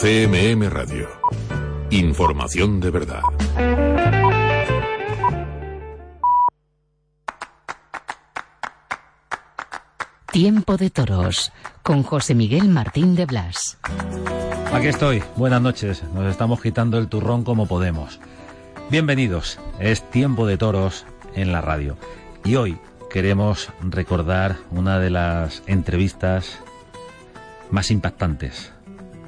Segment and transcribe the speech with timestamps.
[0.00, 1.08] CMM Radio.
[1.90, 3.20] Información de verdad.
[10.30, 11.50] Tiempo de Toros
[11.82, 13.78] con José Miguel Martín de Blas.
[14.72, 16.04] Aquí estoy, buenas noches.
[16.14, 18.20] Nos estamos quitando el turrón como podemos.
[18.92, 21.96] Bienvenidos, es Tiempo de Toros en la radio.
[22.44, 22.78] Y hoy
[23.10, 26.60] queremos recordar una de las entrevistas
[27.72, 28.72] más impactantes,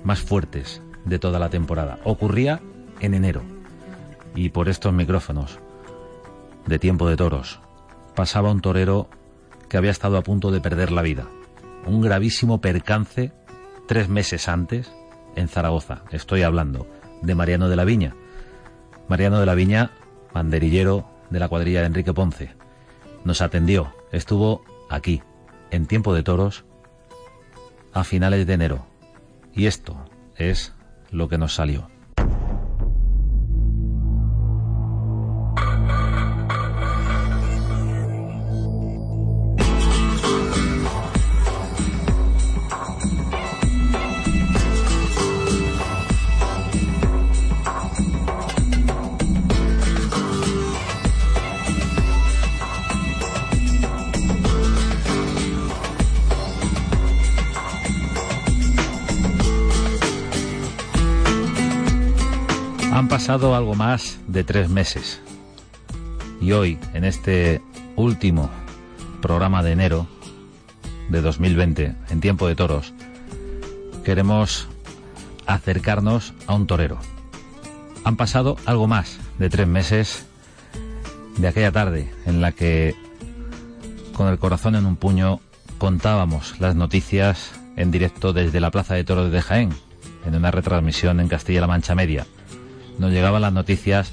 [0.05, 1.99] más fuertes de toda la temporada.
[2.05, 2.61] Ocurría
[3.01, 3.43] en enero.
[4.35, 5.59] Y por estos micrófonos
[6.67, 7.61] de Tiempo de Toros
[8.15, 9.09] pasaba un torero
[9.69, 11.27] que había estado a punto de perder la vida.
[11.87, 13.33] Un gravísimo percance
[13.87, 14.93] tres meses antes
[15.37, 16.03] en Zaragoza.
[16.11, 16.87] Estoy hablando
[17.23, 18.15] de Mariano de la Viña.
[19.09, 19.91] Mariano de la Viña,
[20.33, 22.55] banderillero de la cuadrilla de Enrique Ponce.
[23.25, 25.23] Nos atendió, estuvo aquí,
[25.71, 26.65] en tiempo de toros,
[27.93, 28.90] a finales de enero.
[29.55, 29.97] Y esto
[30.37, 30.73] es
[31.11, 31.90] lo que nos salió.
[63.31, 65.21] Pasado algo más de tres meses.
[66.41, 67.63] Y hoy, en este
[67.95, 68.51] último
[69.23, 70.09] programa de enero
[71.11, 72.93] de 2020, en tiempo de toros,
[74.05, 74.67] queremos
[75.47, 76.99] acercarnos a un torero.
[78.03, 80.27] Han pasado algo más de tres meses
[81.39, 82.97] de aquella tarde en la que,
[84.13, 85.39] con el corazón en un puño,
[85.79, 89.71] contábamos las noticias en directo desde la Plaza de Toros de Jaén,
[90.27, 92.27] en una retransmisión en Castilla-La Mancha Media
[93.01, 94.13] nos llegaban las noticias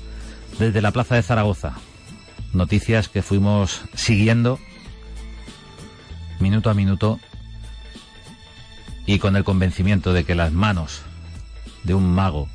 [0.58, 1.74] desde la Plaza de Zaragoza.
[2.54, 4.60] Noticias que fuimos siguiendo
[6.40, 7.20] minuto a minuto
[9.06, 11.02] y con el convencimiento de que las manos
[11.84, 12.48] de un mago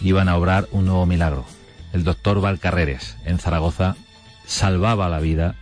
[0.00, 1.46] iban a obrar un nuevo milagro.
[1.92, 3.94] El doctor Valcarreres en Zaragoza
[4.46, 5.54] salvaba la vida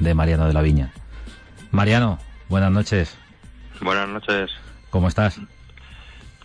[0.00, 0.92] de Mariano de la Viña.
[1.70, 2.18] Mariano,
[2.48, 3.16] buenas noches.
[3.80, 4.50] Buenas noches.
[4.90, 5.40] ¿Cómo estás?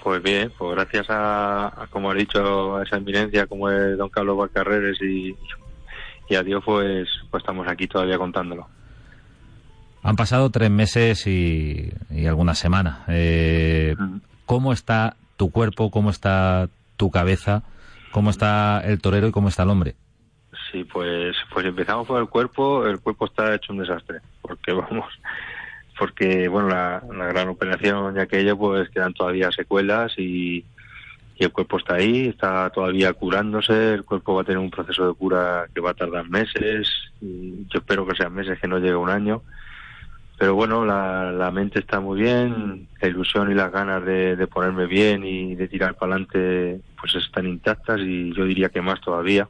[0.03, 4.09] Pues bien, pues gracias a, a, como ha dicho, a esa eminencia como es don
[4.09, 5.33] Carlos Valcarreres y,
[6.27, 8.67] y a Dios, pues, pues estamos aquí todavía contándolo.
[10.03, 12.99] Han pasado tres meses y, y algunas semanas.
[13.07, 13.95] Eh,
[14.45, 15.89] ¿Cómo está tu cuerpo?
[15.89, 17.63] ¿Cómo está tu cabeza?
[18.11, 19.95] ¿Cómo está el torero y cómo está el hombre?
[20.69, 22.85] Sí, pues, pues empezamos por el cuerpo.
[22.85, 25.05] El cuerpo está hecho un desastre, porque vamos,
[26.03, 30.65] porque bueno la, gran operación y aquello pues quedan todavía secuelas y,
[31.37, 35.07] y, el cuerpo está ahí está todavía curándose el cuerpo va a tener un proceso
[35.07, 36.89] de cura que va a tardar meses
[37.21, 39.43] yo espero que sean meses que no llegue un año.
[40.37, 44.47] Pero bueno la, la mente está muy bien la ilusión y las ganas de, de
[44.47, 48.99] ponerme bien y de tirar para adelante pues están intactas y yo diría que más
[48.99, 49.47] todavía.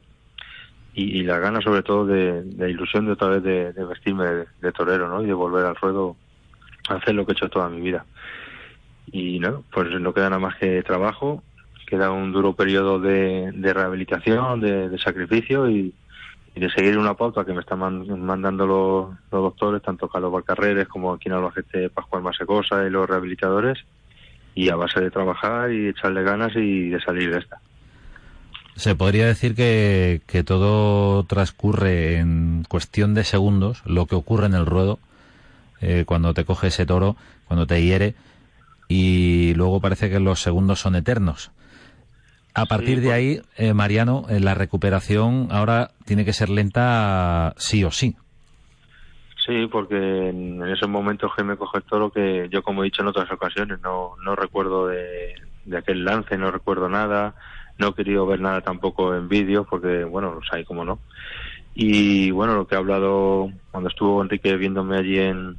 [0.94, 4.24] Y, y las ganas sobre todo de, de ilusión de otra vez de, de vestirme
[4.24, 6.16] de, de torero no y de volver al ruedo
[6.88, 8.04] hacer lo que he hecho toda mi vida.
[9.10, 11.42] Y no, pues no queda nada más que trabajo,
[11.86, 15.94] queda un duro periodo de, rehabilitación, de, sacrificio y,
[16.54, 20.86] de seguir una pauta que me están man, mandando los, los, doctores, tanto Carlos Valcarreres
[20.86, 23.78] como aquí en Albacete Pascual Masecosa y los rehabilitadores,
[24.54, 27.60] y a base de trabajar y echarle ganas y de salir de esta.
[28.76, 34.54] Se podría decir que, que todo transcurre en cuestión de segundos, lo que ocurre en
[34.54, 34.98] el ruedo,
[35.84, 37.16] eh, cuando te coge ese toro,
[37.46, 38.14] cuando te hiere,
[38.88, 41.50] y luego parece que los segundos son eternos.
[42.54, 47.82] A partir de ahí, eh, Mariano, eh, la recuperación ahora tiene que ser lenta sí
[47.82, 48.16] o sí.
[49.44, 53.02] Sí, porque en esos momentos que me coge el toro, que yo como he dicho
[53.02, 55.34] en otras ocasiones, no, no recuerdo de,
[55.64, 57.34] de aquel lance, no recuerdo nada,
[57.76, 61.00] no he querido ver nada tampoco en vídeo porque, bueno, los hay como no.
[61.74, 65.56] Y bueno, lo que he hablado cuando estuvo Enrique viéndome allí en,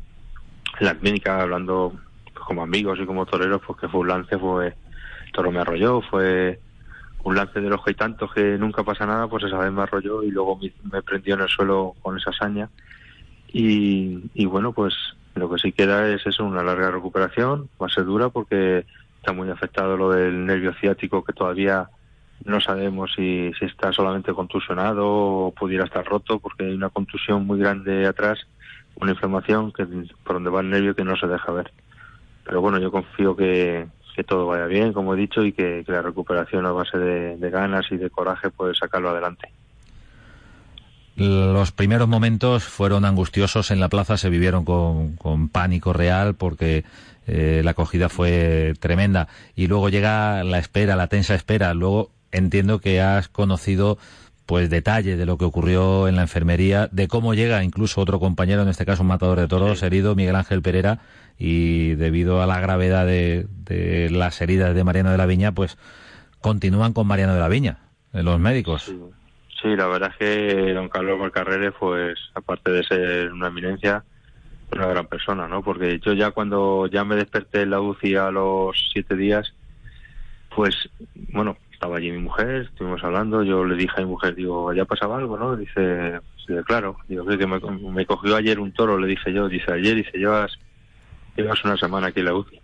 [0.80, 1.94] en la clínica, hablando
[2.33, 5.60] pues, como amigos y como toreros, pues que fue un lance, fue, el toro me
[5.60, 6.60] arrolló, fue
[7.24, 9.81] un lance de los que hay tantos que nunca pasa nada, pues esa vez me
[9.81, 10.60] arrolló y luego
[10.92, 12.69] me, prendió en el suelo con esa hazaña.
[13.51, 14.94] Y, y bueno, pues
[15.33, 18.86] lo que sí queda es eso, una larga recuperación, va a ser dura porque
[19.18, 21.89] está muy afectado lo del nervio ciático que todavía
[22.44, 27.60] no sabemos si está solamente contusionado o pudiera estar roto porque hay una contusión muy
[27.60, 28.45] grande atrás,
[28.95, 29.86] una inflamación que
[30.24, 31.71] por donde va el nervio que no se deja ver.
[32.44, 36.01] Pero bueno, yo confío que, que todo vaya bien, como he dicho, y que, la
[36.01, 39.50] recuperación a base de, ganas y de coraje puede sacarlo adelante.
[41.18, 46.83] Los primeros momentos fueron angustiosos en la plaza, se vivieron con, con pánico real porque
[47.27, 49.27] eh, la acogida fue tremenda.
[49.56, 51.74] Y luego llega la espera, la tensa espera.
[51.74, 53.98] Luego entiendo que has conocido
[54.45, 58.62] pues detalle de lo que ocurrió en la enfermería, de cómo llega incluso otro compañero,
[58.62, 61.00] en este caso un matador de toros, herido, Miguel Ángel Pereira,
[61.38, 65.77] y debido a la gravedad de, de las heridas de Mariano de la Viña, pues
[66.42, 67.80] continúan con Mariano de la Viña,
[68.13, 68.83] eh, los médicos.
[68.83, 69.00] Sí,
[69.62, 74.03] sí, la verdad es que don Carlos Valcarrere, pues aparte de ser una eminencia,
[74.71, 75.63] una gran persona, ¿no?
[75.63, 79.53] Porque yo ya cuando ya me desperté en la UCI a los siete días,
[80.56, 80.75] pues
[81.31, 84.86] bueno, estaba allí mi mujer, estuvimos hablando, yo le dije a mi mujer, digo, ¿ya
[84.86, 85.57] pasaba algo, no?
[85.57, 89.74] Dice, sí, claro, digo, que me, me cogió ayer un toro, le dije yo, dice,
[89.74, 90.57] ayer, dice, llevas,
[91.36, 92.62] llevas una semana aquí en la UCI.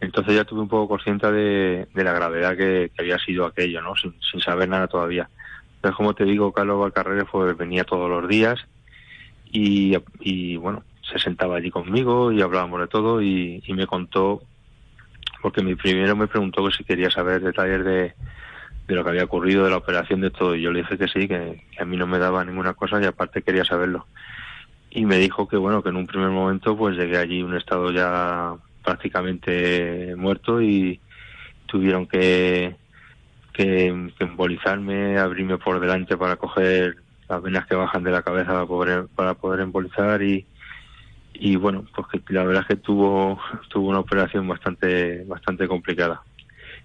[0.00, 3.94] Entonces ya tuve un poco consciente de, de la gravedad que, había sido aquello, ¿no?
[3.94, 5.30] Sin, sin saber nada todavía.
[5.76, 8.58] Entonces, como te digo, Carlos Valcarrere fue, venía todos los días
[9.52, 14.42] y, y, bueno, se sentaba allí conmigo y hablábamos de todo y, y me contó
[15.40, 18.14] porque mi primero me preguntó que si quería saber detalles de,
[18.86, 20.54] de lo que había ocurrido, de la operación, de todo.
[20.54, 23.04] Y yo le dije que sí, que, a mí no me daba ninguna cosa y
[23.04, 24.06] aparte quería saberlo.
[24.90, 27.90] Y me dijo que, bueno, que en un primer momento pues llegué allí un estado
[27.90, 28.54] ya
[28.84, 31.00] prácticamente muerto y
[31.66, 32.76] tuvieron que,
[33.52, 36.96] que, que embolizarme, abrirme por delante para coger
[37.28, 40.46] las venas que bajan de la cabeza para poder, para poder embolizar y,
[41.40, 43.38] y bueno, pues que la verdad es que tuvo,
[43.68, 46.22] tuvo una operación bastante, bastante complicada.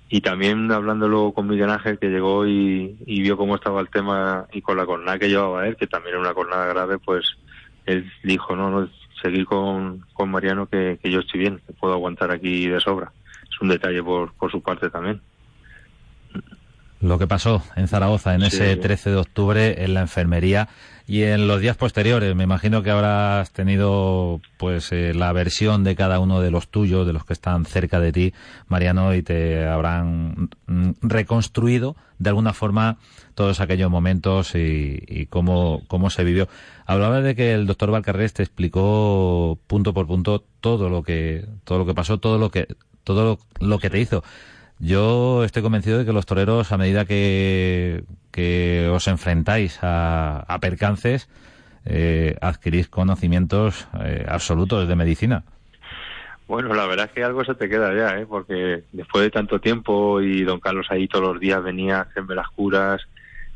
[0.09, 4.45] Y también hablando luego con Miguel Ángel, que llegó y, vio cómo estaba el tema
[4.51, 7.37] y con la cornada que llevaba él, que también era una cornada grave, pues
[7.85, 8.89] él dijo, no, no,
[9.21, 13.11] seguir con, con Mariano, que, que yo estoy bien, que puedo aguantar aquí de sobra.
[13.49, 15.21] Es un detalle por, por su parte también
[17.01, 20.69] lo que pasó en Zaragoza en ese 13 de octubre en la enfermería
[21.07, 22.35] y en los días posteriores.
[22.35, 27.07] Me imagino que habrás tenido pues eh, la versión de cada uno de los tuyos,
[27.07, 28.33] de los que están cerca de ti,
[28.67, 30.51] Mariano, y te habrán
[31.01, 32.97] reconstruido de alguna forma
[33.33, 36.47] todos aquellos momentos y, y cómo, cómo se vivió.
[36.85, 41.79] Hablaba de que el doctor Valcarres te explicó punto por punto todo lo que, todo
[41.79, 42.67] lo que pasó, todo lo que,
[43.03, 44.23] todo lo, lo que te hizo.
[44.83, 51.29] Yo estoy convencido de que los toreros, a medida que, que os enfrentáis a, percances,
[51.85, 55.43] eh, adquirís conocimientos eh, absolutos de medicina.
[56.47, 58.25] Bueno, la verdad es que algo se te queda ya, ¿eh?
[58.25, 62.33] porque después de tanto tiempo y don Carlos ahí todos los días venía a hacerme
[62.33, 63.03] las curas,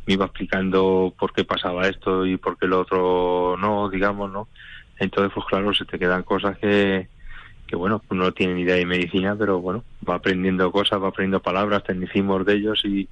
[0.05, 4.48] me iba explicando por qué pasaba esto y por qué lo otro no, digamos, ¿no?
[5.00, 7.10] Entonces, pues claro, se te quedan cosas que,
[7.67, 11.07] que bueno, pues no tiene ni idea de medicina, pero bueno, va aprendiendo cosas, va
[11.10, 13.07] aprendiendo palabras, tecnicismos de ellos y,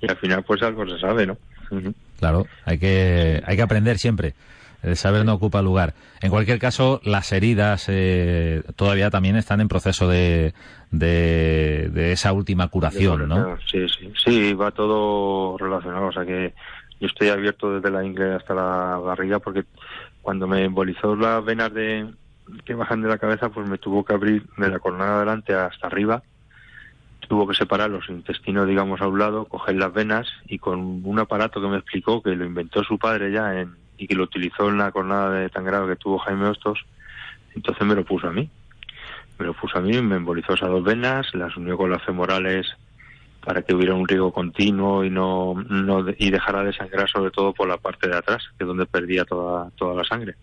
[0.00, 1.36] y al final pues algo se sabe, ¿no?
[1.70, 1.94] Uh -huh.
[2.18, 4.34] Claro, hay que, hay que aprender siempre.
[4.82, 5.94] El saber no ocupa lugar.
[6.20, 10.52] En cualquier caso, las heridas eh, todavía también están en proceso de,
[10.90, 13.56] de, de esa última curación, ¿no?
[13.70, 16.08] Sí, sí, sí, va todo relacionado.
[16.08, 16.52] O sea que
[17.00, 19.64] yo estoy abierto desde la ingle hasta la barriga porque
[20.20, 22.06] cuando me embolizó las venas de,
[22.64, 25.86] que bajan de la cabeza, pues me tuvo que abrir de la cornada adelante hasta
[25.86, 26.22] arriba.
[27.28, 31.18] Tuvo que separar los intestinos, digamos, a un lado, coger las venas y con un
[31.18, 34.68] aparato que me explicó que lo inventó su padre ya en, y que lo utilizó
[34.68, 36.84] en la cornada de tan grave que tuvo Jaime Hostos,
[37.54, 38.50] entonces me lo puso a mí.
[39.38, 42.66] Me lo puso a mí, me embolizó esas dos venas, las unió con las femorales
[43.44, 47.52] para que hubiera un riego continuo y no, no y dejara de sangrar sobre todo
[47.52, 50.34] por la parte de atrás, que es donde perdía toda, toda la sangre.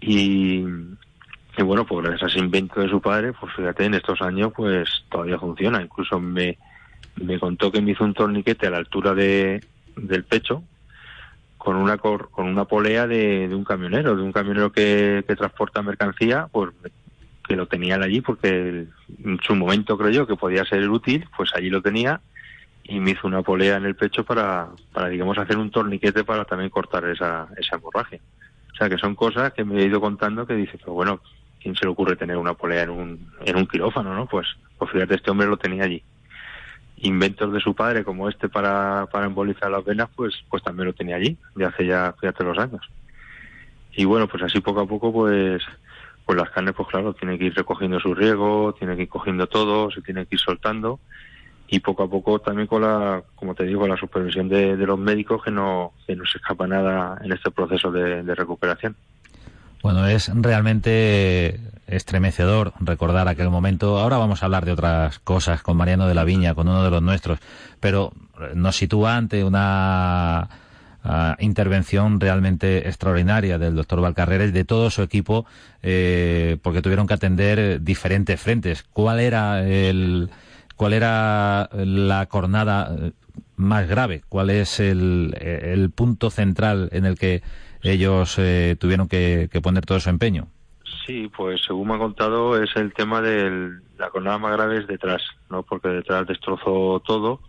[0.00, 0.64] Y,
[1.56, 4.52] y bueno, pues gracias a ese invento de su padre, pues fíjate, en estos años
[4.54, 5.82] pues todavía funciona.
[5.82, 6.58] Incluso me,
[7.16, 9.62] me contó que me hizo un torniquete a la altura de,
[9.96, 10.62] del pecho
[11.58, 15.82] con una con una polea de, de un camionero, de un camionero que, que transporta
[15.82, 16.70] mercancía, pues
[17.46, 18.86] que lo tenía él allí porque
[19.24, 22.20] en su momento creyó que podía ser útil, pues allí lo tenía
[22.84, 26.44] y me hizo una polea en el pecho para, para digamos, hacer un torniquete para
[26.44, 28.20] también cortar esa, esa hemorragia.
[28.80, 31.20] Sea, que son cosas que me he ido contando que dice, pues bueno,
[31.60, 34.24] ¿quién se le ocurre tener una polea en un, en un quirófano, no?
[34.24, 34.46] Pues,
[34.78, 36.02] pues fíjate, este hombre lo tenía allí.
[36.96, 40.94] Inventos de su padre como este para, para embolizar las venas, pues, pues también lo
[40.94, 42.80] tenía allí, de hace ya, fíjate, los años.
[43.92, 45.62] Y bueno, pues así poco a poco, pues,
[46.24, 49.46] pues las carnes, pues claro, tiene que ir recogiendo su riego, tiene que ir cogiendo
[49.46, 51.00] todo, se tiene que ir soltando
[51.72, 54.98] y poco a poco también con la, como te digo, la supervisión de, de los
[54.98, 58.96] médicos que no, que no se escapa nada en este proceso de, recuperación.
[59.80, 63.98] Bueno, es realmente estremecedor recordar aquel momento.
[63.98, 66.90] Ahora vamos a hablar de otras cosas con Mariano de la Viña, con uno de
[66.90, 67.38] los nuestros,
[67.78, 68.12] pero
[68.54, 70.48] nos sitúa ante una
[71.04, 75.46] ah, intervención realmente extraordinaria del doctor Valcarreras y de todo su equipo,
[75.82, 78.82] eh, porque tuvieron que atender diferentes frentes.
[78.92, 80.30] ¿Cuál era el,
[80.80, 83.12] cuál era la cornada eh,
[83.56, 84.22] más grave?
[84.30, 87.42] ¿Cuál es el, el punto central en el que
[87.82, 90.46] ellos eh, tuvieron que, poner todo su empeño?
[91.04, 94.86] Sí, pues según me ha contado es el tema de la cornada más grave es
[94.86, 95.20] detrás,
[95.50, 95.64] ¿no?
[95.64, 97.40] Porque detrás destrozó todo.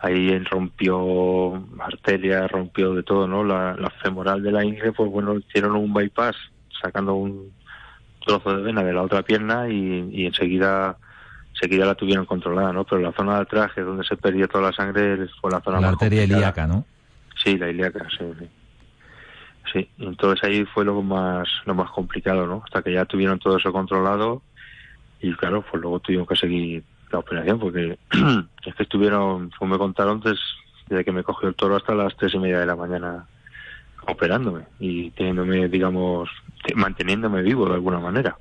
[0.00, 3.44] Ahí rompió arterias, rompió de todo, ¿no?
[3.44, 6.34] La, femoral de la ingle, pues bueno, hicieron un bypass
[6.82, 7.52] sacando un
[8.26, 10.98] trozo de vena de la otra pierna y enseguida
[11.54, 12.84] enseguida la tuvieron controlada, ¿no?
[12.84, 15.60] Pero la zona de atrás, que es donde se perdió toda la sangre, fue la
[15.60, 16.40] zona La más arteria complicada.
[16.40, 16.86] ilíaca, ¿no?
[17.42, 18.48] Sí, la ilíaca, sí, sí.
[19.72, 22.62] Sí, entonces ahí fue lo más lo más complicado, ¿no?
[22.64, 24.42] Hasta que ya tuvieron todo eso controlado
[25.20, 27.98] y claro, pues luego tuvimos que seguir la operación porque
[28.66, 30.38] es que estuvieron, como me contaron, des-
[30.88, 33.26] desde que me cogió el toro hasta las tres y media de la mañana
[34.06, 36.28] operándome y teniéndome, digamos,
[36.62, 38.36] te- manteniéndome vivo de alguna manera.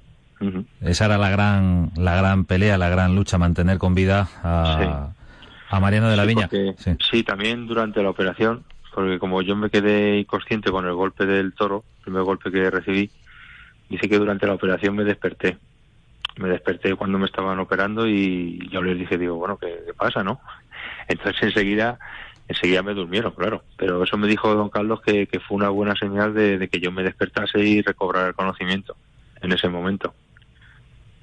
[0.82, 5.10] Esa era la gran, la gran pelea, la gran lucha, mantener con vida a,
[5.70, 6.48] a Mariano de la Sí, Viña.
[6.50, 6.92] porque- Sí.
[7.12, 11.54] sí, también durante la operación, porque como yo me quedé inconsciente con el golpe del
[11.54, 13.10] toro, el primer golpe que recibí,
[13.90, 15.58] dice que durante la operación me desperté.
[16.38, 20.24] Me desperté cuando me estaban operando y yo les dije, digo, bueno, ¿qué, qué pasa,
[20.24, 20.40] no?
[21.08, 22.00] Entonces enseguida
[22.48, 23.64] enseguida me durmieron, claro.
[23.78, 26.80] Pero eso me dijo don Carlos que, que fue una buena señal de, de que
[26.80, 28.96] yo me despertase y recobrara el conocimiento
[29.42, 30.14] en ese momento.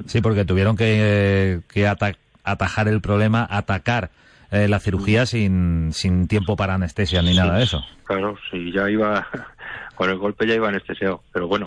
[0.07, 4.11] Sí, porque tuvieron que, que ata- atajar el problema, atacar
[4.51, 7.85] eh, la cirugía sin, sin tiempo para anestesia ni Sí, nada de eso.
[8.05, 9.27] Claro, sí, ya iba,
[9.95, 11.67] con el golpe ya iba anestesiado, pero bueno,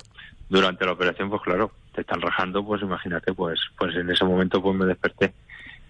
[0.49, 4.61] durante la operación, pues claro, te están rajando, pues imagínate, pues, pues en ese momento
[4.61, 5.33] pues me desperté.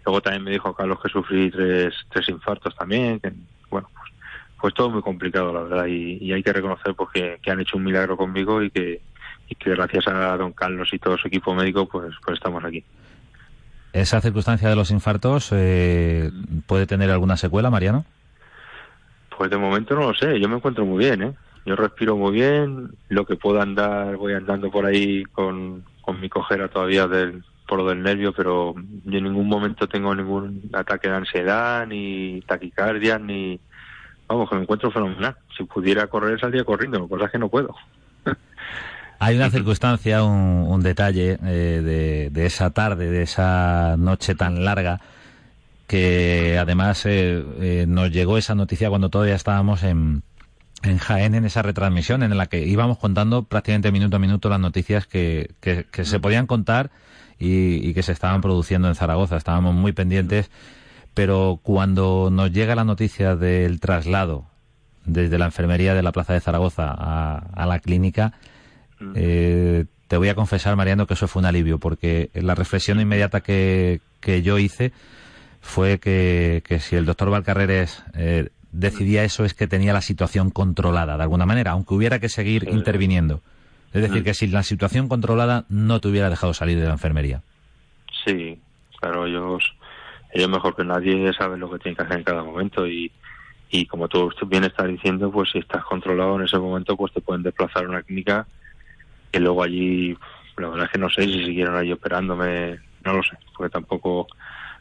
[0.05, 3.31] Luego también me dijo Carlos que sufrí tres, tres infartos también, que
[3.71, 4.12] bueno, pues,
[4.59, 7.62] pues todo muy complicado, la verdad, y, y hay que reconocer pues que, que han
[7.62, 9.01] hecho un milagro conmigo y que,
[9.50, 12.83] y que gracias a don Carlos y todo su equipo médico, pues, pues estamos aquí.
[13.93, 16.31] ¿Esa circunstancia de los infartos eh,
[16.65, 18.05] puede tener alguna secuela, Mariano?
[19.38, 21.33] Pues de momento no lo sé, yo me encuentro muy bien, ¿eh?
[21.65, 26.27] Yo respiro muy bien, lo que puedo andar, voy andando por ahí con, con mi
[26.27, 31.09] cojera todavía del, por lo del nervio, pero yo en ningún momento tengo ningún ataque
[31.09, 33.59] de ansiedad, ni taquicardia, ni...
[34.27, 35.35] Vamos, que me encuentro fenomenal.
[35.57, 37.75] Si pudiera correr, saldría corriendo, lo que pasa es que no puedo.
[39.24, 45.00] Hay una circunstancia, un, detalle eh, de, de esa tarde, de esa noche tan larga,
[45.88, 50.24] que además eh, eh, nos llegó esa noticia cuando todavía estábamos en,
[50.82, 54.60] en Jaén, en esa retransmisión, en la que íbamos contando prácticamente minuto a minuto las
[54.60, 56.92] noticias que, que, que se podían contar
[57.39, 59.38] y, y que se estaban produciendo en Zaragoza.
[59.38, 60.51] Estábamos muy pendientes,
[61.13, 64.48] pero cuando nos llega la noticia del traslado
[65.06, 68.34] desde la enfermería de la Plaza de Zaragoza a, a la clínica,
[69.15, 73.41] eh, te voy a confesar, Mariano, que eso fue un alivio, porque la reflexión inmediata
[73.41, 74.91] que, que yo hice
[75.62, 80.50] fue que, que si el doctor Valcarreres eh, decidía eso es que tenía la situación
[80.50, 82.72] controlada, de alguna manera, aunque hubiera que seguir Sí.
[82.72, 83.41] interviniendo.
[83.93, 87.41] Es decir, que si la situación controlada no te hubiera dejado salir de la enfermería.
[88.25, 88.60] Sí,
[89.00, 89.63] claro, ellos,
[90.31, 93.12] ellos mejor que nadie saben lo que tienen que hacer en cada momento y,
[93.69, 97.22] y como tú bien estás diciendo, pues si estás controlado en ese momento, pues te
[97.22, 98.48] pueden desplazar a una clínica
[99.33, 100.15] que luego allí,
[100.57, 104.27] la verdad es que no sé si siguieron allí operándome, no lo sé, porque tampoco,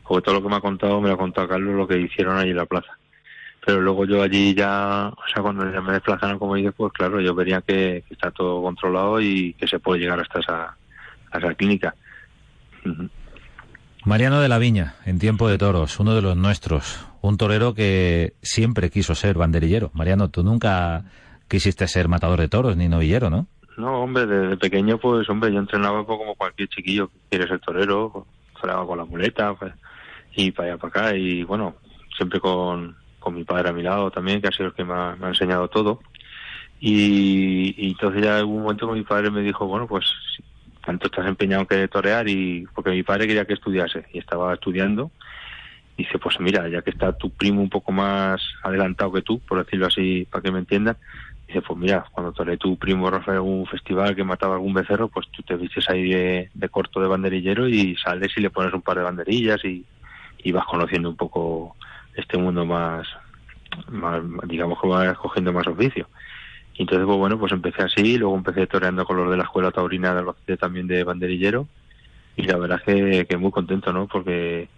[0.06, 2.36] porque todo lo que me ha contado me lo ha contado Carlos lo que hicieron
[2.36, 2.98] allí en la plaza.
[3.64, 7.18] Pero luego yo allí ya, o sea, cuando ya me desplazaron, como dices, pues claro,
[7.20, 10.76] yo vería que, está todo controlado y que se puede llegar hasta esa,
[11.30, 11.94] a clínica.
[14.04, 18.34] Mariano de la Viña, en tiempo de toros, uno de los nuestros, un torero que
[18.42, 19.90] siempre quiso ser banderillero.
[19.94, 21.04] Mariano, tú nunca
[21.48, 23.46] quisiste ser matador de toros ni novillero, ¿no?
[23.76, 27.60] No, hombre, desde pequeño, pues, hombre, yo entrenaba pues, como cualquier chiquillo que quiere ser
[27.60, 29.72] torero, pues, entrenaba con la muleta, pues,
[30.34, 31.76] y para allá para acá, y bueno,
[32.16, 34.94] siempre con, con mi padre a mi lado también, que ha sido el que me
[34.94, 36.00] ha, enseñado todo.
[36.80, 40.04] Y, y entonces ya hubo un momento mi padre me dijo, bueno, pues,
[40.84, 44.52] tanto estás empeñado en que torear, y porque mi padre quería que estudiase, y estaba
[44.54, 45.10] estudiando,
[45.96, 49.64] dice, pues mira, ya que está tu primo un poco más adelantado que tú, por
[49.64, 50.96] decirlo así, para que me entiendan,
[51.52, 55.28] dice, pues mira, cuando toreé tu primo Rafael algún festival que mataba algún becerro, pues
[55.28, 58.96] tú te vistes ahí de, corto de banderillero y sales y le pones un par
[58.96, 59.84] de banderillas y,
[60.52, 61.76] vas conociendo un poco
[62.16, 63.06] este mundo más,
[63.88, 66.08] más digamos que vas cogiendo más oficio.
[66.74, 69.70] Y entonces, pues bueno, pues empecé así, luego empecé toreando con los de la escuela
[69.70, 71.68] taurina de también de banderillero
[72.36, 74.06] y la verdad es que, que muy contento, ¿no?
[74.06, 74.68] Porque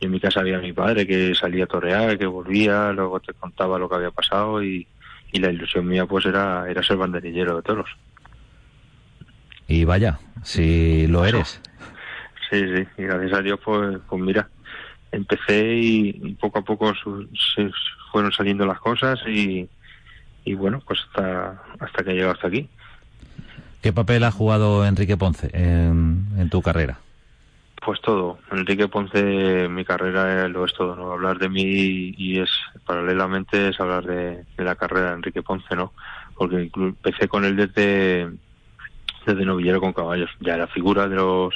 [0.00, 3.78] en mi casa había mi padre que salía a torear, que volvía, luego te contaba
[3.78, 4.86] lo que había pasado y,
[5.34, 7.90] y la ilusión mía pues era, era ser banderillero de toros.
[9.66, 11.60] Y vaya, si lo eres.
[12.50, 14.48] Sí, sí, y gracias a Dios pues, pues mira,
[15.10, 17.68] empecé y poco a poco su- se
[18.12, 19.68] fueron saliendo las cosas y,
[20.44, 22.68] y bueno, pues hasta, hasta que he llegado hasta aquí.
[23.82, 26.98] ¿Qué papel ha jugado Enrique Ponce en, en tu carrera?
[27.84, 28.38] Pues todo.
[28.50, 31.12] Enrique Ponce, mi carrera eh, lo es todo, ¿no?
[31.12, 32.50] Hablar de mí y es,
[32.86, 35.92] paralelamente, es hablar de, la carrera de Enrique Ponce, ¿no?
[36.34, 38.30] Porque empecé con él desde,
[39.26, 40.30] desde novillero con caballos.
[40.40, 41.54] Ya era figura de los,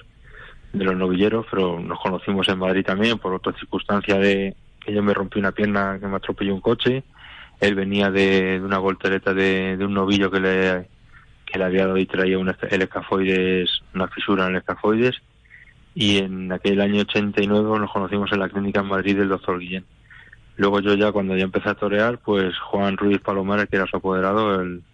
[0.74, 5.02] de los novilleros, pero nos conocimos en Madrid también por otra circunstancia de que yo
[5.02, 7.04] me rompí una pierna, que me atropelló un coche.
[7.58, 10.88] Él venía de, de una voltereta de, de un novillo que le,
[11.46, 15.22] que le había dado y traía un, el escafoides, una fisura en el escafoides
[16.00, 19.84] y en aquel año 89 nos conocimos en la clínica en Madrid del doctor Guillén.
[20.56, 23.96] Luego yo ya cuando ya empecé a torear, pues Juan Ruiz Palomares, que era su
[23.96, 24.84] apoderado, él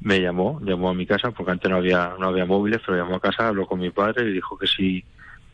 [0.00, 3.14] me llamó, llamó a mi casa, porque antes no había no había móviles, pero llamó
[3.14, 5.04] a casa, habló con mi padre y dijo que si,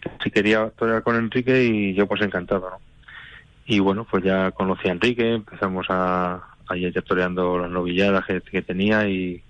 [0.00, 2.80] que si quería torear con Enrique y yo pues encantado, ¿no?
[3.66, 8.40] Y bueno, pues ya conocí a Enrique, empezamos a, a ir toreando las novilladas que,
[8.40, 9.42] que tenía y,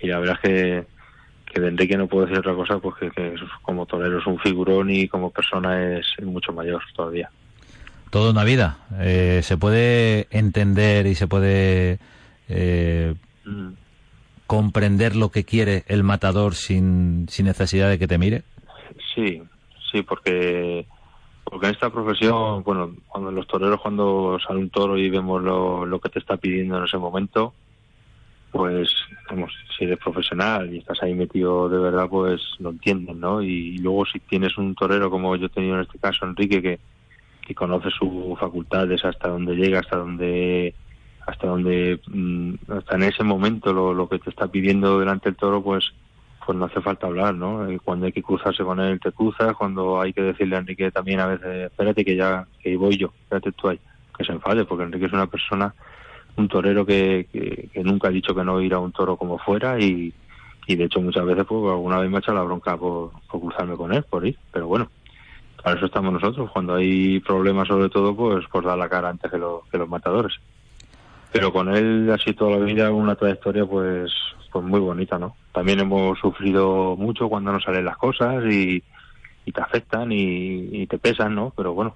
[0.00, 0.97] y la verdad es que,
[1.52, 4.26] que de Enrique no puedo decir otra cosa, pues que, que es- como torero es
[4.26, 7.30] un figurón y como persona es mucho mayor todavía.
[8.10, 8.78] Toda una vida.
[9.00, 11.98] Eh, ¿Se puede entender y se puede
[12.48, 13.72] eh, Mm.
[14.46, 18.42] comprender lo que quiere el matador sin, sin necesidad de que te mire?
[19.14, 19.42] Sí,
[19.92, 20.86] sí, porque
[21.44, 25.86] porque en esta profesión, bueno, cuando los toreros cuando sale un toro y vemos lo,
[25.86, 27.54] lo que te está pidiendo en ese momento,
[28.50, 28.94] pues,
[29.30, 33.42] vamos, si eres profesional y estás ahí metido de verdad, pues lo entienden, ¿no?
[33.42, 36.80] Y, luego si tienes un torero como yo he tenido en este caso, Enrique, que,
[37.46, 40.74] que conoce sus facultades hasta donde llega, hasta donde
[41.28, 45.36] hasta donde mm, hasta en ese momento lo, lo que te está pidiendo delante del
[45.36, 45.92] toro pues
[46.46, 49.54] pues no hace falta hablar no Eh, cuando hay que cruzarse con él te cruzas
[49.54, 53.12] cuando hay que decirle a Enrique también a veces espérate que ya que voy yo
[53.24, 53.78] espérate tú ahí
[54.16, 55.74] que se enfade porque Enrique es una persona
[56.38, 59.78] un torero que, que, nunca ha dicho que no ir a un toro como fuera
[59.78, 60.12] y,
[60.66, 63.40] y de hecho muchas veces pues alguna vez me ha echado la bronca por, por
[63.40, 64.38] cruzarme con él por ir.
[64.52, 64.90] Pero bueno
[65.62, 66.50] para eso estamos nosotros.
[66.52, 69.88] Cuando hay problemas sobre todo pues pues dar la cara antes que, lo- que los
[69.88, 70.34] matadores.
[71.32, 74.12] Pero con él así toda la vida una trayectoria pues
[74.50, 78.82] pues muy bonita no también hemos sufrido mucho cuando no salen las cosas y,
[79.44, 81.94] y te afectan y, y te pesan no pero bueno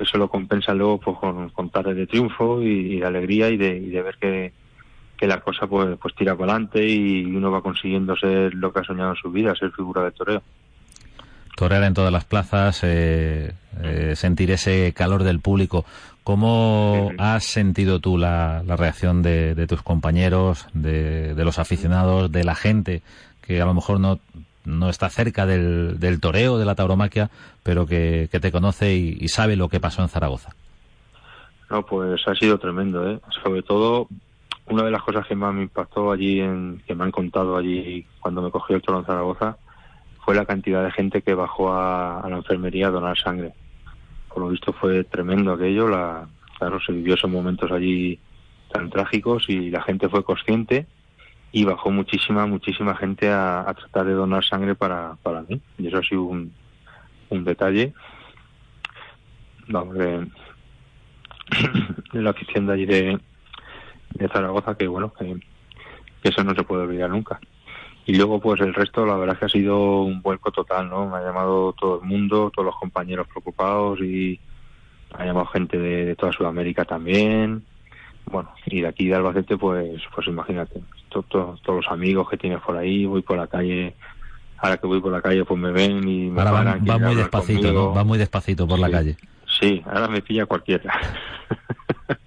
[0.00, 3.56] eso lo compensa luego pues con, con tardes de triunfo y, y de alegría y
[3.56, 4.52] de, y de ver que,
[5.16, 8.80] que la cosa pues pues tira para adelante y uno va consiguiendo ser lo que
[8.80, 10.42] ha soñado en su vida ser figura de toreo
[11.56, 15.86] Torear en todas las plazas, eh, eh, sentir ese calor del público.
[16.22, 22.30] ¿Cómo has sentido tú la, la reacción de, de tus compañeros, de, de los aficionados,
[22.30, 23.00] de la gente
[23.40, 24.20] que a lo mejor no,
[24.66, 27.30] no está cerca del, del toreo, de la tauromaquia,
[27.62, 30.54] pero que, que te conoce y, sabe lo que pasó en Zaragoza?
[31.70, 33.20] No, pues ha sido tremendo, ¿eh?
[33.42, 34.08] Sobre todo,
[34.66, 38.06] una de las cosas que más me impactó allí, en, que me han contado allí
[38.20, 39.56] cuando me cogió el toro en Zaragoza,
[40.24, 43.52] fue la cantidad de gente que bajó a, a la enfermería a donar sangre.
[44.28, 46.26] Por lo visto fue tremendo aquello, la,
[46.58, 48.18] claro, se vivió esos momentos allí
[48.72, 50.86] tan trágicos y la gente fue consciente
[51.56, 55.58] y bajó muchísima, muchísima gente a, a tratar de donar sangre para, para mí.
[55.78, 56.52] Y eso ha sido un,
[57.30, 57.94] un detalle.
[59.66, 60.18] Vamos, de,
[62.12, 63.18] de la afición de allí de,
[64.10, 65.40] de Zaragoza que bueno que,
[66.24, 67.40] eso no se puede olvidar nunca
[68.04, 71.08] y luego pues el resto la verdad es que ha sido un vuelco total no
[71.08, 74.40] me ha llamado todo el mundo todos los compañeros preocupados y
[75.14, 77.64] ha llamado gente de toda Sudamérica también
[78.30, 82.36] bueno, y de aquí de Albacete, pues, pues imagínate, to- to- todos los amigos que
[82.36, 83.94] tienes por ahí, voy por la calle,
[84.58, 86.82] ahora que voy por la calle, pues me ven y me Ahora va, paran, va
[86.84, 87.72] quieren muy despacito.
[87.72, 87.94] ¿no?
[87.94, 89.16] Va muy despacito por la calle.
[89.60, 90.92] Sí, ahora me pilla cualquiera.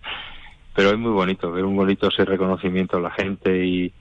[0.75, 3.93] Pero es muy bonito, ver un bonito ese reconocimiento a la gente y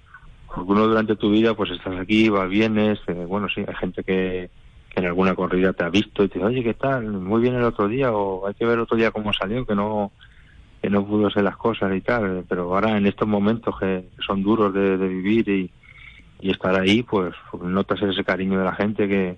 [0.47, 4.05] porque uno durante tu vida pues estás aquí, vas, vienes, eh, bueno, sí, hay gente
[4.05, 4.51] que,
[4.89, 7.05] que en alguna corrida te ha visto y te dice, oye, ¿qué tal?
[7.11, 10.13] Muy bien el otro día o hay que ver otro día cómo salió, que no
[10.91, 14.73] no pudo ser las cosas y tal, pero ahora en estos momentos que son duros
[14.73, 15.71] de, vivir y,
[16.41, 19.37] estar ahí, pues, pues notas ese cariño de la gente que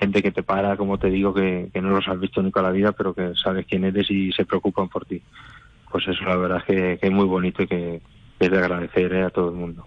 [0.00, 2.72] gente que te para, como te digo, que, no los has visto nunca en la
[2.72, 5.22] vida, pero que sabes quién eres y se preocupan por ti.
[5.90, 8.00] Pues eso la verdad es que, es muy bonito y que,
[8.40, 9.84] es de agradecer eh, a todo el mundo.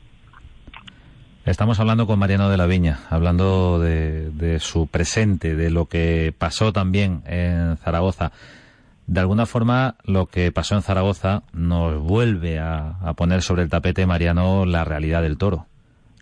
[1.43, 6.71] Estamos hablando con Mariano de la Viña, hablando de su presente, de lo que pasó
[6.71, 8.31] también en Zaragoza.
[9.07, 13.69] De alguna forma, lo que pasó en Zaragoza nos vuelve a, a poner sobre el
[13.69, 15.67] tapete, Mariano, la realidad del toro.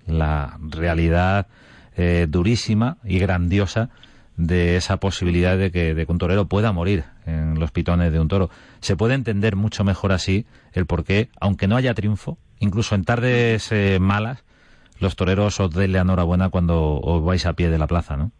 [0.05, 1.47] La realidad
[1.95, 3.89] eh, durísima y grandiosa
[4.35, 8.19] de esa posibilidad de que, de que un torero pueda morir en los pitones de
[8.19, 8.49] un toro.
[8.79, 13.03] Se puede entender mucho mejor así el por qué, aunque no haya triunfo, incluso en
[13.03, 14.43] tardes eh, malas,
[14.99, 18.31] los toreros os den la enhorabuena cuando os vais a pie de la plaza, ¿no?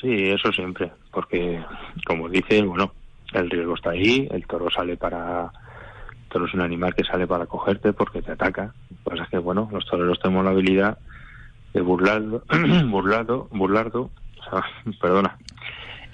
[0.00, 1.62] Sí, eso siempre, porque
[2.04, 2.92] como dices, bueno,
[3.32, 5.50] el riesgo está ahí, el toro sale para...
[6.22, 8.74] El toro es un animal que sale para cogerte porque te ataca.
[8.90, 10.98] Lo que pasa es que, bueno, los toreros tenemos la habilidad
[11.72, 12.42] de burlarlo,
[12.86, 14.10] burlarlo, burlarlo,
[14.40, 14.64] o sea,
[15.00, 15.36] perdona,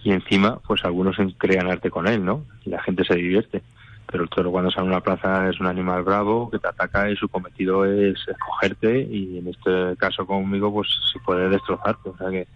[0.04, 2.44] y encima, pues algunos crean arte con él, ¿no?
[2.64, 3.62] Y la gente se divierte.
[4.10, 7.08] Pero el toro cuando sale a una plaza es un animal bravo que te ataca
[7.08, 12.10] y su cometido es cogerte y en este caso conmigo pues se puede destrozarte.
[12.10, 12.46] O sea que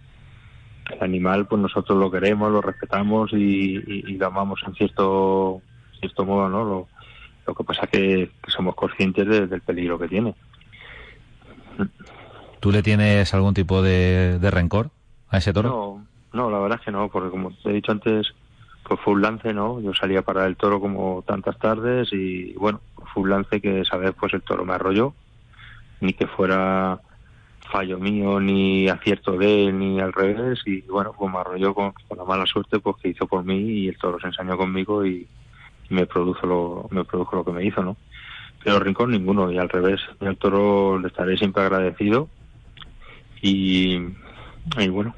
[0.89, 5.61] el animal pues nosotros lo queremos, lo respetamos y, y- y lo amamos en cierto
[5.99, 6.63] cierto modo, ¿no?
[6.63, 6.87] Lo,
[7.47, 10.35] lo que pasa que, que somos conscientes de- del peligro que tiene.
[12.59, 14.89] ¿Tú le tienes algún tipo de, de rencor
[15.29, 15.69] a ese toro?
[15.69, 18.27] No, no, la verdad es que no, porque como te he dicho antes,
[18.87, 19.79] pues fue un lance, ¿no?
[19.81, 22.81] Yo salía para el toro como tantas tardes y bueno,
[23.13, 25.13] fue un lance que esa vez pues el toro me arrolló,
[25.99, 26.99] ni que fuera
[27.71, 31.93] fallo mío, ni acierto de él, ni al revés, y bueno, pues me arrolló con,
[32.15, 35.27] la mala suerte pues que hizo por mí y el toro se ensañó conmigo y,
[35.89, 37.95] me produjo lo, me produjo lo que me hizo, ¿no?
[38.61, 42.27] Pero rincón ninguno, y al revés, yo al toro le estaré siempre agradecido
[43.41, 43.95] y,
[44.77, 45.15] y bueno,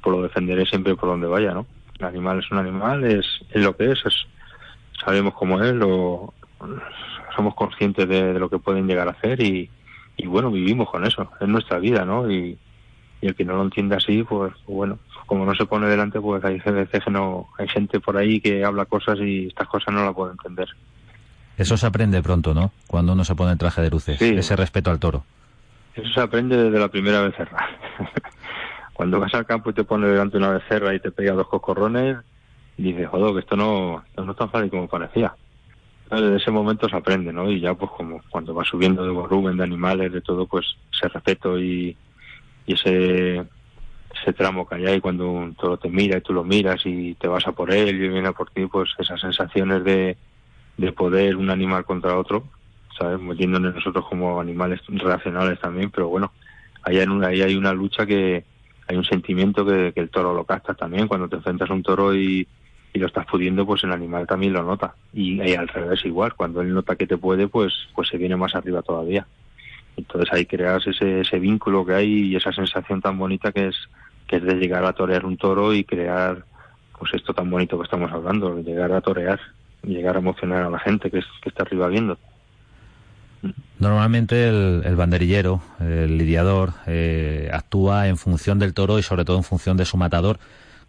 [0.00, 1.66] pues lo defenderé siempre por donde vaya, ¿no?
[1.98, 4.26] El animal es un animal, es, es lo que es, es
[5.04, 6.32] sabemos cómo es, lo,
[7.36, 9.68] somos conscientes de lo que pueden llegar a hacer y,
[10.18, 12.30] y bueno, vivimos con eso, es nuestra vida, ¿no?
[12.30, 12.58] Y,
[13.22, 16.44] y el que no lo entiende así, pues bueno, como no se pone delante, pues
[16.44, 20.04] hay veces que no, hay gente por ahí que habla cosas y estas cosas no
[20.04, 20.68] las puede entender.
[21.56, 22.72] Eso se aprende pronto, ¿no?
[22.86, 24.34] Cuando uno se pone el traje de luces, Sí.
[24.36, 25.24] ese respeto al toro.
[25.94, 27.66] Eso se aprende desde la primera becerra.
[28.92, 32.18] Cuando vas al campo y te pones delante una becerra y te pega dos cocorrones,
[32.76, 35.34] y dices, joder, que esto no, esto no es tan fácil como parecía.
[36.10, 37.50] Desde ese momento se aprende, ¿no?
[37.50, 41.08] Y ya, pues, como cuando vas subiendo de volumen, de animales, de todo, pues, ese
[41.08, 41.96] respeto y,
[42.66, 43.44] y ese,
[44.20, 47.14] ese tramo que hay ahí cuando un toro te mira y tú lo miras y
[47.14, 50.16] te vas a por él y viene a por ti, pues, esas sensaciones de,
[50.78, 52.44] de poder un animal contra otro,
[52.98, 53.20] ¿sabes?
[53.20, 56.32] Metiéndonos nosotros como animales racionales también, pero bueno,
[56.84, 58.44] ahí hay una, ahí hay una lucha que
[58.86, 61.06] hay un sentimiento que, que el toro lo capta también.
[61.06, 62.48] Cuando te enfrentas a un toro y,
[62.92, 64.94] y lo estás pudiendo, pues el animal también lo nota.
[65.12, 68.54] Y, al revés igual, cuando él nota que te puede, pues, pues se viene más
[68.54, 69.26] arriba todavía.
[69.96, 73.76] Entonces ahí creas ese, ese vínculo que hay y esa sensación tan bonita que es,
[74.26, 76.44] que es de llegar a torear un toro y crear
[76.98, 79.38] pues esto tan bonito que estamos hablando, llegar a torear,
[79.82, 82.18] llegar a emocionar a la gente que, es- que está arriba viendo.
[83.78, 89.36] Normalmente el, el banderillero, el lidiador, eh, actúa en función del toro y sobre todo
[89.36, 90.40] en función de su matador.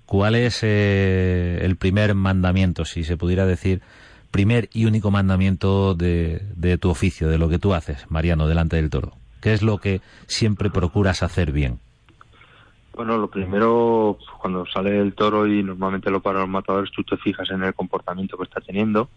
[0.10, 3.84] ¿Cuál es eh, el primer mandamiento, si se pudiera decir,
[4.32, 8.78] primer y único mandamiento de, de tu oficio, de lo que tú haces, Mariano, delante
[8.78, 9.14] del toro?
[9.40, 11.78] ¿Qué es lo que siempre procuras hacer bien?
[12.96, 17.16] Bueno, lo primero, cuando sale el toro y normalmente lo paran los matadores, tú te
[17.18, 19.10] fijas en el comportamiento que está teniendo.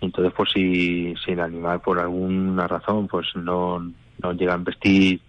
[0.00, 3.78] Entonces, pues si, si el animal por alguna razón pues no,
[4.20, 5.20] no llega a investir,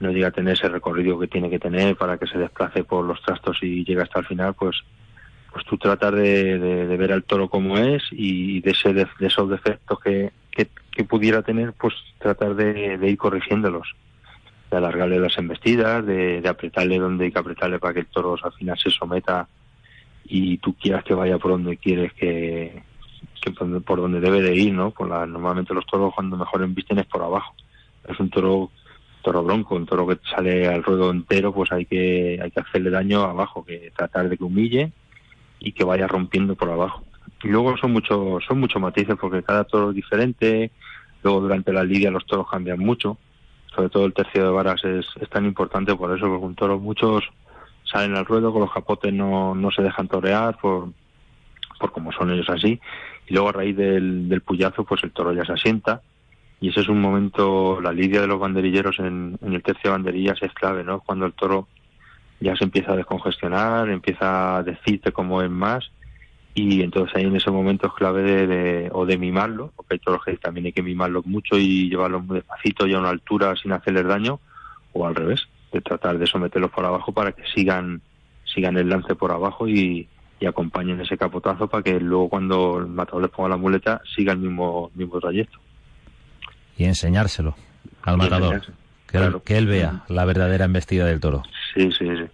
[0.00, 3.04] no llega a tener ese recorrido que tiene que tener para que se desplace por
[3.04, 4.76] los trastos y llegue hasta el final, pues
[5.52, 9.48] pues tú tratas de, de- ver al toro como es y de, ese, de, esos
[9.48, 13.88] defectos que, que, pudiera tener, pues tratar de, de ir corrigiéndolos
[14.70, 18.36] de alargarle las embestidas, de, de apretarle donde hay que apretarle para que el toro
[18.42, 19.48] al final se someta
[20.24, 22.82] y tú quieras que vaya por donde quieres que,
[23.40, 24.90] que por, por donde debe de ir, ¿no?
[24.90, 27.54] Por la, normalmente los toros cuando mejor embisten es por abajo.
[28.08, 28.70] Es un toro
[29.26, 32.90] toro bronco, un toro que sale al ruedo entero, pues hay que hay que hacerle
[32.90, 34.92] daño abajo, que tratar de que humille
[35.58, 37.02] y que vaya rompiendo por abajo.
[37.42, 40.70] Y luego son muchos son muchos matices porque cada toro es diferente,
[41.24, 43.18] luego durante la lidia los toros cambian mucho,
[43.74, 47.24] sobre todo el tercio de varas es, tan importante por eso, porque un toro muchos
[47.82, 50.90] salen al ruedo con los capotes no, no se dejan torear por,
[51.80, 52.80] por como son ellos así,
[53.26, 56.00] y luego a raíz del, del puyazo pues el toro ya se asienta,
[56.60, 59.96] y ese es un momento, la lidia de los banderilleros en, en el tercio de
[59.96, 61.00] banderillas es clave, ¿no?
[61.00, 61.68] Cuando el toro
[62.40, 65.90] ya se empieza a descongestionar, empieza a decirte cómo es más
[66.54, 69.98] y entonces ahí en ese momento es clave de, de- o de mimarlo, porque hay
[70.00, 73.54] toros que también hay que mimarlos mucho y llevarlos muy despacito y a una altura
[73.56, 74.40] sin hacerles daño,
[74.92, 75.42] o al revés,
[75.72, 78.00] de tratar de someterlos por abajo para que sigan
[78.44, 80.08] sigan el lance por abajo y,
[80.40, 84.32] y acompañen ese capotazo para que luego cuando el matador les ponga la muleta siga
[84.32, 85.58] el mismo, mismo trayecto.
[86.76, 87.56] Y enseñárselo
[88.02, 88.60] al matador.
[88.60, 89.42] Que, él, Claro.
[89.42, 91.42] que él vea la verdadera embestida del toro.
[91.74, 92.24] Sí, sí, sí.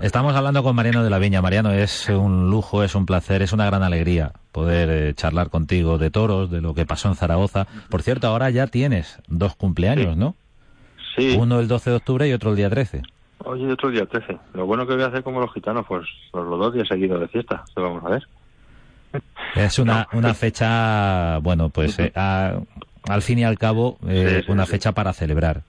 [0.00, 1.42] Estamos hablando con Mariano de la Viña.
[1.42, 5.98] Mariano, es un lujo, es un placer, es una gran alegría poder eh, charlar contigo
[5.98, 7.66] de toros, de lo que pasó en Zaragoza.
[7.90, 10.18] Por cierto, ahora ya tienes dos cumpleaños, Sí.
[10.18, 10.34] ¿no?
[11.16, 13.02] Sí, Uno el 12 de octubre y otro el día 13.
[13.44, 14.38] Oye, otro día 13.
[14.54, 17.20] Lo bueno que voy a hacer como los gitanos, pues, pues los dos días seguidos
[17.20, 17.62] de fiesta.
[17.68, 18.22] Eso vamos a ver.
[19.54, 22.10] Es una, una fecha, bueno, pues eh,
[23.08, 24.72] al fin y al cabo, eh, Sí, sí, una sí.
[24.72, 25.62] fecha para celebrar.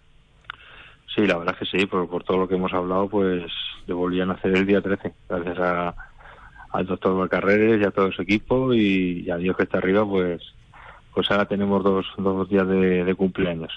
[1.13, 3.43] Sí, la verdad es que sí, por, por todo lo que hemos hablado, pues
[3.87, 5.95] le volvían a hacer el día 13, gracias a,
[6.73, 10.05] al doctor Valcarreres y a todo su equipo y, y a Dios que está arriba,
[10.05, 10.41] pues
[11.13, 13.71] pues ahora tenemos dos, dos días de, de cumpleaños.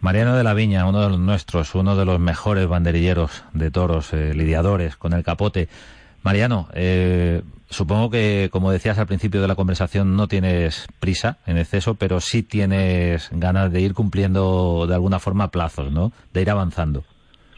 [0.00, 4.12] Mariano de la Viña, uno de los nuestros, uno de los mejores banderilleros de toros,
[4.14, 5.68] eh, lidiadores con el capote.
[6.22, 11.58] Mariano, eh, supongo que, como decías al principio de la conversación, no tienes prisa en
[11.58, 16.12] exceso, pero sí tienes ganas de ir cumpliendo de alguna forma plazos, ¿no?
[16.32, 17.04] De ir avanzando.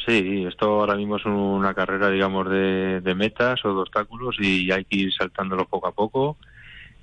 [0.07, 4.85] Sí, esto ahora mismo es una carrera, digamos, de, metas o de obstáculos y hay
[4.85, 6.37] que ir saltándolo poco a poco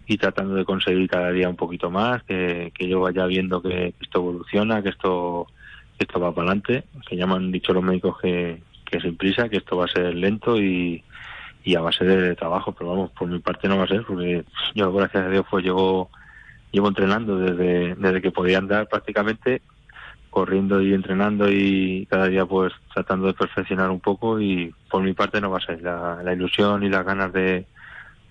[0.08, 3.94] y tratando de conseguir cada día un poquito más, que, que yo vaya viendo que
[4.02, 5.48] esto evoluciona, que esto,
[5.98, 9.16] que esto va para adelante, que ya me han dicho los médicos que, que sin
[9.16, 11.04] prisa, que esto va a ser lento y,
[11.64, 14.46] y a base de trabajo, pero vamos, por mi parte no va a ser, porque
[14.76, 16.10] yo gracias a Dios pues llevo,
[16.72, 19.62] llevo entrenando desde, desde que podía andar prácticamente
[20.30, 25.14] corriendo y entrenando y cada día pues tratando de perfeccionar un poco y por mi
[25.14, 25.82] parte no va a ser.
[25.82, 27.66] La, la ilusión y las ganas de,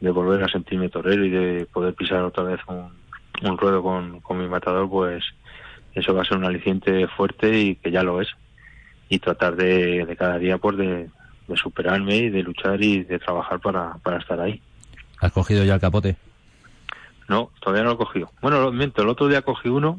[0.00, 2.90] de volver a sentirme torero y de poder pisar otra vez un,
[3.42, 5.24] un ruedo con, con mi matador pues
[5.94, 8.28] eso va a ser un aliciente fuerte y que ya lo es.
[9.08, 11.08] Y tratar de, de cada día pues de,
[11.48, 14.60] de superarme y de luchar y de trabajar para, para estar ahí
[15.20, 16.16] ¿Has cogido ya el capote?
[17.28, 18.30] no, todavía no lo he cogido.
[18.40, 19.98] Bueno, lo miento, el otro día cogí uno,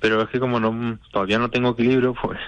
[0.00, 2.38] pero es que como no todavía no tengo equilibrio, pues,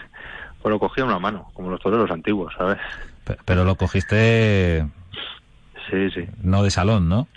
[0.61, 2.79] pues lo cogí a una mano, como los toreros antiguos, ¿sabes?
[3.25, 4.85] Pe- Pero lo cogiste
[5.91, 6.27] Sí, sí.
[6.43, 7.29] no de salón, ¿no?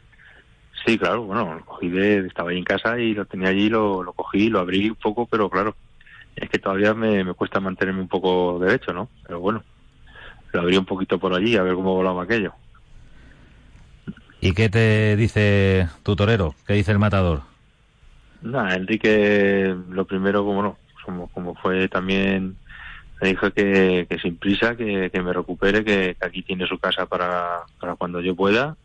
[0.85, 4.01] Sí, claro, bueno, lo cogí de, estaba ahí en casa y lo tenía allí, lo,
[4.03, 5.75] lo cogí, lo abrí un poco, pero claro,
[6.35, 9.09] es que todavía me, me cuesta mantenerme un poco derecho, ¿no?
[9.25, 9.63] Pero bueno,
[10.55, 12.53] lo abrí un poquito por allí a ver cómo volaba aquello.
[14.41, 16.55] ¿Y qué te dice tu torero?
[16.67, 17.41] ¿Qué dice el matador?
[18.41, 22.55] Nada, Enrique, lo primero, como no, como, como fue también,
[23.21, 26.77] me dijo que, que sin prisa, que, que me recupere, que, que aquí tiene su
[26.77, 28.77] casa para, para cuando yo pueda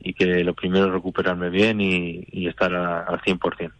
[0.00, 3.72] y que lo primero es recuperarme bien y, y estar a- al 100%.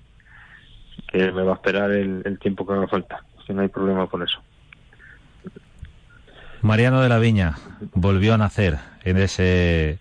[1.13, 4.07] Que me va a esperar el, el tiempo que haga falta, que no hay problema
[4.09, 4.43] por eso.
[6.63, 7.57] Mariano de la Viña
[7.95, 9.99] volvió a nacer en ese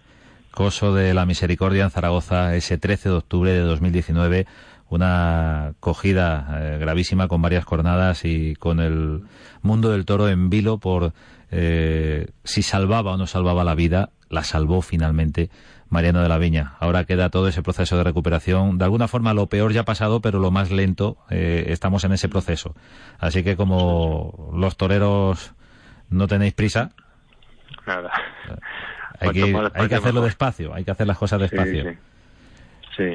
[0.50, 4.48] coso de la misericordia en Zaragoza ese 13 de octubre de 2019,
[4.89, 9.22] una cogida eh, gravísima con varias cornadas y con el
[9.62, 11.13] mundo del toro en vilo por
[11.52, 15.52] eh, si salvaba o no salvaba la vida, la salvó finalmente
[15.89, 16.76] Mariano de la Viña.
[16.80, 18.80] Ahora queda todo ese proceso de recuperación.
[18.80, 22.13] De alguna forma lo peor ya ha pasado, pero lo más lento eh, estamos en
[22.13, 22.76] ese proceso.
[23.20, 25.54] Así que como los toreros
[26.10, 26.91] no tenéis prisa,
[27.86, 28.12] Nada.
[29.20, 30.30] hay que, ir- más hay que hacerlo mejor.
[30.30, 31.84] despacio, hay que hacer las cosas despacio.
[31.84, 31.98] Sí, sí.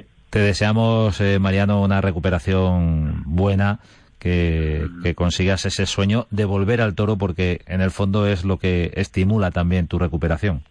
[0.00, 0.06] Sí.
[0.30, 3.80] Te deseamos, eh, Mariano, una recuperación buena,
[4.18, 8.56] que, que consigas ese sueño de volver al toro, porque en el fondo es lo
[8.58, 10.62] que estimula también tu recuperación.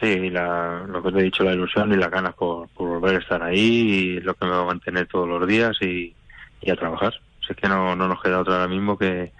[0.00, 3.16] Sí, la, lo que te he dicho, la ilusión y las ganas por, por volver
[3.16, 6.14] a estar ahí y lo que me va a mantener todos los días y,
[6.60, 7.14] y a trabajar.
[7.46, 9.32] Si es que no, no nos queda otra ahora mismo que,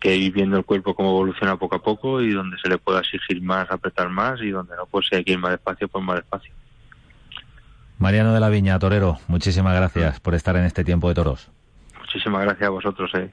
[0.00, 3.00] que ir viendo el cuerpo cómo evoluciona poco a poco y donde se le pueda
[3.00, 6.04] exigir más, apretar más y donde no, pues si hay que ir más despacio, pues
[6.04, 6.52] más despacio.
[7.98, 11.50] Mariano de la Viña, torero, muchísimas gracias por estar en este tiempo de toros.
[12.00, 13.10] Muchísimas gracias a vosotros.
[13.14, 13.30] Eh.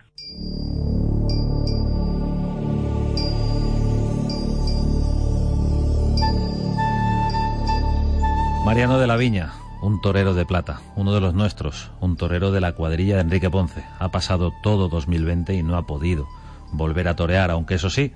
[8.66, 12.60] Mariano de la Viña, un torero de plata, uno de los nuestros, un torero de
[12.60, 13.86] la cuadrilla de Enrique Ponce.
[14.00, 16.28] Ha pasado todo 2020 y no ha podido
[16.72, 18.14] volver a torear, aunque eso sí,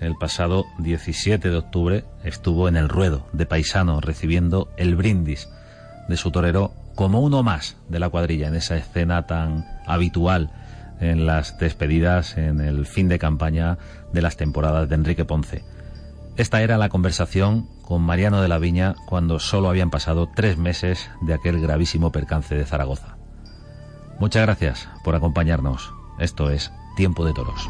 [0.00, 5.48] el pasado 17 de octubre estuvo en el ruedo de paisano recibiendo el brindis
[6.08, 10.50] de su torero como uno más de la cuadrilla en esa escena tan habitual
[11.00, 13.78] en las despedidas en el fin de campaña
[14.12, 15.64] de las temporadas de Enrique Ponce.
[16.36, 21.10] Esta era la conversación con Mariano de la Viña cuando solo habían pasado tres meses
[21.20, 23.16] de aquel gravísimo percance de Zaragoza.
[24.18, 25.92] Muchas gracias por acompañarnos.
[26.18, 27.68] Esto es Tiempo de Toros.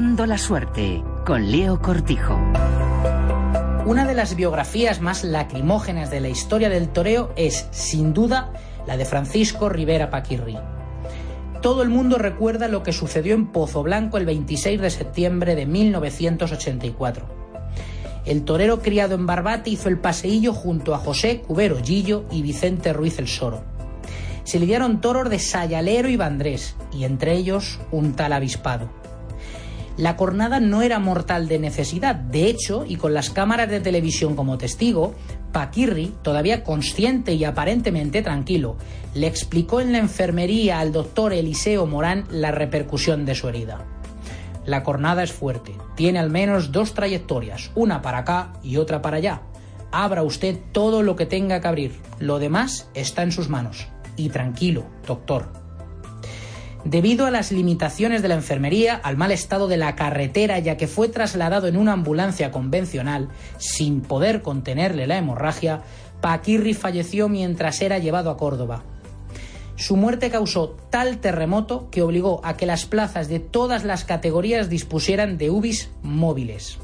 [0.00, 2.38] La suerte con Leo Cortijo.
[3.84, 8.52] Una de las biografías más lacrimógenas de la historia del toreo es, sin duda,
[8.86, 10.56] la de Francisco Rivera Paquirri.
[11.62, 15.66] Todo el mundo recuerda lo que sucedió en Pozo Blanco el 26 de septiembre de
[15.66, 17.26] 1984.
[18.24, 22.92] El torero criado en Barbate hizo el paseillo junto a José Cubero Gillo y Vicente
[22.92, 23.64] Ruiz el Soro.
[24.44, 28.97] Se lidiaron toros de Sayalero y Vandrés, y entre ellos un tal avispado.
[29.98, 32.14] La cornada no era mortal de necesidad.
[32.14, 35.14] De hecho, y con las cámaras de televisión como testigo,
[35.50, 38.76] Paquirri, todavía consciente y aparentemente tranquilo,
[39.14, 43.84] le explicó en la enfermería al doctor Eliseo Morán la repercusión de su herida.
[44.64, 49.16] La cornada es fuerte, tiene al menos dos trayectorias, una para acá y otra para
[49.16, 49.42] allá.
[49.90, 53.88] Abra usted todo lo que tenga que abrir, lo demás está en sus manos.
[54.14, 55.57] Y tranquilo, doctor,
[56.90, 60.86] debido a las limitaciones de la enfermería, al mal estado de la carretera, ya que
[60.86, 65.82] fue trasladado en una ambulancia convencional, sin poder contenerle la hemorragia,
[66.22, 68.84] Paquirri falleció mientras era llevado a Córdoba.
[69.76, 74.70] Su muerte causó tal terremoto que obligó a que las plazas de todas las categorías
[74.70, 76.78] dispusieran de UBIs móviles.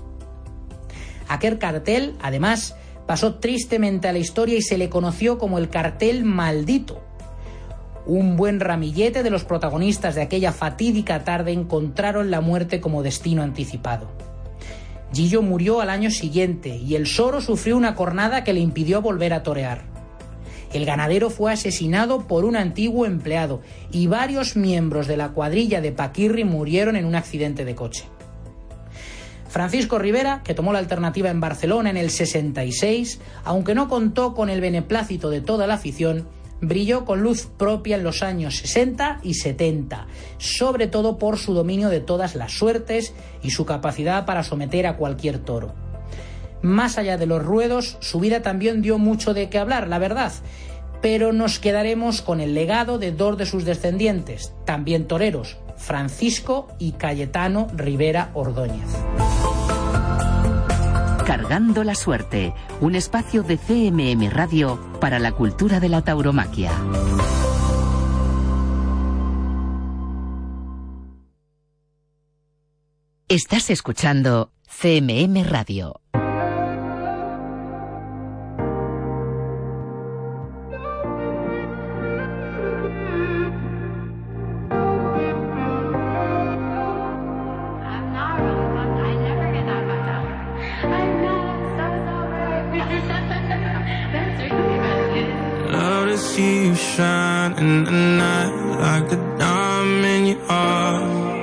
[1.29, 6.25] Aquel cartel, además, pasó tristemente a la historia y se le conoció como el cartel
[6.25, 7.03] maldito,
[8.07, 13.43] un buen ramillete de los protagonistas de aquella fatídica tarde encontraron la muerte como destino
[13.43, 14.11] anticipado.
[15.12, 19.33] Gillo murió al año siguiente y el Soro sufrió una cornada que le impidió volver
[19.33, 19.83] a torear.
[20.73, 23.62] El ganadero fue asesinado por un antiguo empleado
[23.93, 28.05] y varios miembros de la cuadrilla de Paquirri murieron en un accidente de coche.
[29.49, 34.51] Francisco Rivera, que tomó la alternativa en Barcelona en el 66, aunque no contó con
[34.51, 36.27] el beneplácito de toda la afición,
[36.68, 40.07] brilló con luz propia en los años 60 y 70,
[40.38, 44.96] sobre todo por su dominio de todas las suertes y su capacidad para someter a
[44.96, 45.74] cualquier toro.
[46.62, 50.33] Más allá de los ruedos, su vida también dio mucho de qué hablar, la verdad,
[51.02, 56.92] pero nos quedaremos con el legado de dos de sus descendientes, también toreros, Francisco y
[56.92, 58.88] Cayetano Rivera Ordóñez.
[61.27, 62.52] Cargando la Suerte,
[62.83, 66.70] un espacio de CMM Radio para la cultura de la tauromaquia.
[73.27, 76.02] Estás escuchando CMM Radio.
[96.45, 101.33] see you shine in the night like a diamond you are.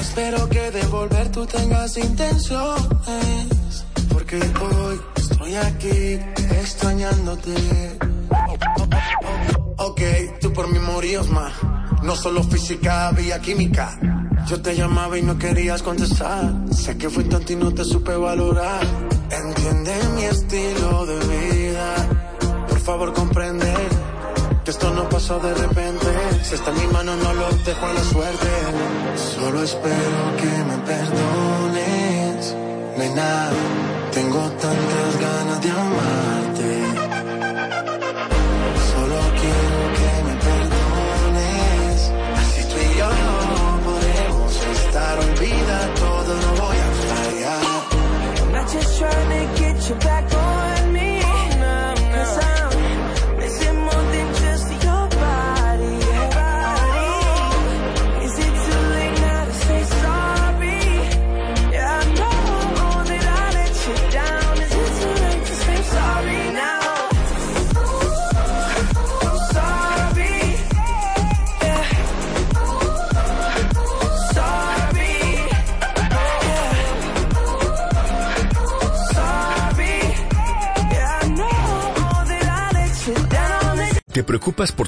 [0.00, 3.84] Espero que de volver tú tengas intenciones.
[4.12, 6.18] Porque hoy estoy aquí
[6.60, 7.98] extrañándote.
[9.78, 10.00] Ok,
[10.40, 11.52] tú por mí morías más.
[12.02, 13.98] No solo física, había química.
[14.46, 16.54] Yo te llamaba y no querías contestar.
[16.70, 18.80] Sé que fui tonto y no te supe valorar.
[19.30, 21.94] Entiende mi estilo de vida.
[22.68, 23.88] Por favor, comprender
[24.64, 25.87] que esto no pasó de repente.
[26.48, 28.48] Si está en mi mano, no lo dejo a la suerte.
[29.16, 32.54] Solo espero que me perdones.
[32.96, 33.50] Nena,
[34.14, 36.57] tengo tantas ganas de amarte.